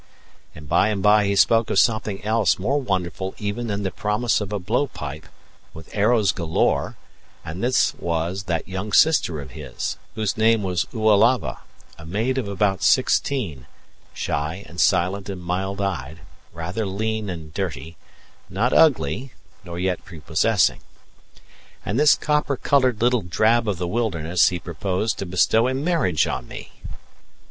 [0.55, 4.41] And by and by he spoke of something else more wonderful even than the promise
[4.41, 5.27] of a blow pipe,
[5.75, 6.97] with arrows galore,
[7.45, 11.59] and this was that young sister of his, whose name was Oalava,
[11.99, 13.67] a maid of about sixteen,
[14.11, 16.21] shy and silent and mild eyed,
[16.51, 17.95] rather lean and dirty;
[18.49, 19.33] not ugly,
[19.63, 20.81] nor yet prepossessing.
[21.85, 26.25] And this copper coloured little drab of the wilderness he proposed to bestow in marriage
[26.25, 26.71] on me!